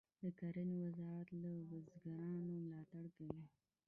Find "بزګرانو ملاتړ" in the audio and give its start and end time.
1.69-3.03